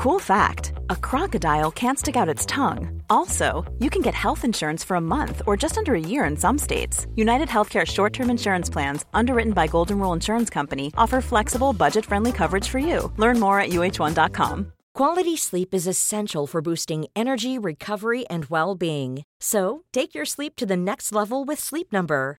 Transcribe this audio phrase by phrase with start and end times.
[0.00, 3.02] Cool fact a crocodile can't stick out its tongue.
[3.10, 6.38] Also, you can get health insurance for a month or just under a year in
[6.38, 7.06] some states.
[7.16, 12.06] United Healthcare short term insurance plans, underwritten by Golden Rule Insurance Company, offer flexible, budget
[12.06, 13.12] friendly coverage for you.
[13.18, 14.72] Learn more at uh1.com.
[14.94, 19.24] Quality sleep is essential for boosting energy, recovery, and well being.
[19.38, 22.38] So, take your sleep to the next level with Sleep Number.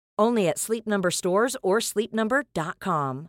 [0.21, 3.27] Only at Sleep Number stores or sleepnumber.com.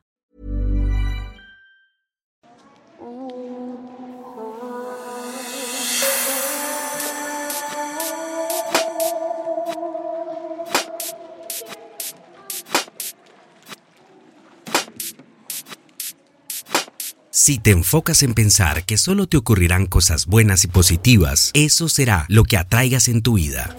[17.30, 22.26] Si te enfocas en pensar que solo te ocurrirán cosas buenas y positivas, eso será
[22.28, 23.74] lo que atraigas en tu vida.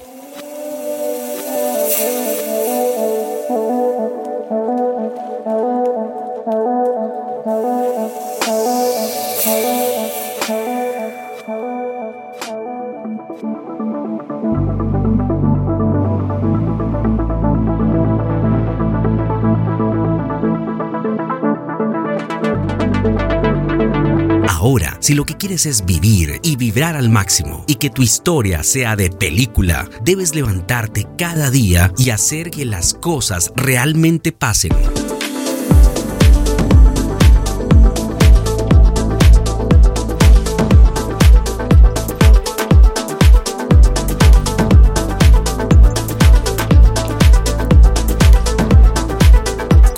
[24.48, 28.64] Ahora, si lo que quieres es vivir y vibrar al máximo y que tu historia
[28.64, 34.72] sea de película, debes levantarte cada día y hacer que las cosas realmente pasen.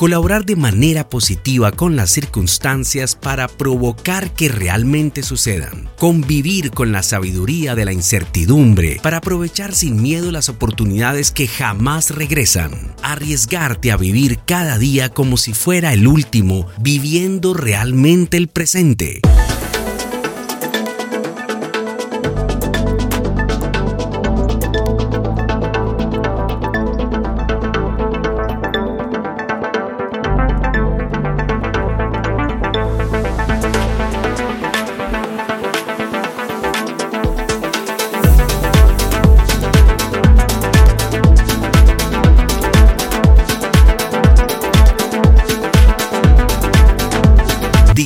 [0.05, 7.01] Colaborar de manera positiva con las circunstancias para provocar que realmente sucedan, convivir con la
[7.01, 13.97] sabiduría de la incertidumbre para aprovechar sin miedo las oportunidades que jamás regresan, arriesgarte a
[13.97, 19.21] vivir cada día como si fuera el último, viviendo realmente el presente.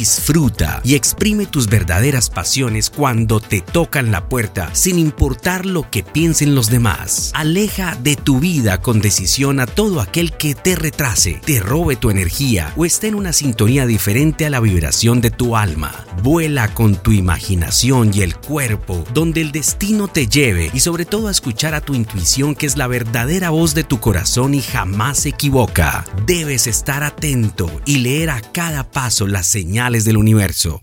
[0.10, 6.02] Disfruta y exprime tus verdaderas pasiones cuando te tocan la puerta, sin importar lo que
[6.02, 7.32] piensen los demás.
[7.36, 12.10] Aleja de tu vida con decisión a todo aquel que te retrase, te robe tu
[12.10, 15.94] energía o esté en una sintonía diferente a la vibración de tu alma.
[16.22, 21.30] Vuela con tu imaginación y el cuerpo, donde el destino te lleve y sobre todo
[21.30, 25.20] a escuchar a tu intuición que es la verdadera voz de tu corazón y jamás
[25.20, 26.06] se equivoca.
[26.26, 30.82] Debes estar atento y leer a cada paso las señales del universo.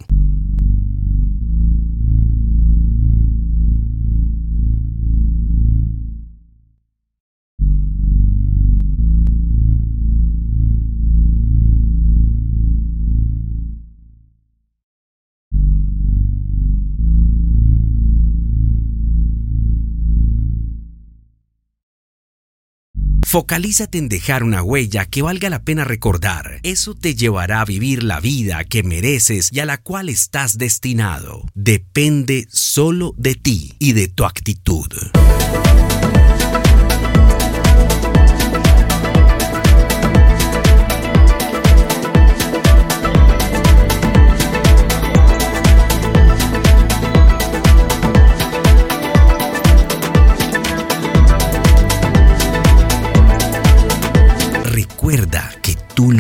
[23.36, 26.58] Focalízate en dejar una huella que valga la pena recordar.
[26.62, 31.42] Eso te llevará a vivir la vida que mereces y a la cual estás destinado.
[31.52, 34.86] Depende solo de ti y de tu actitud.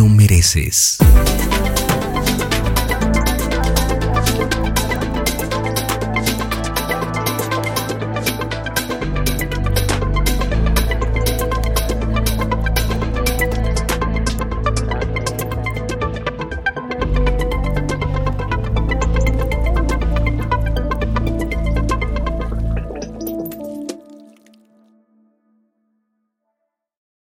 [0.08, 0.98] Mereces.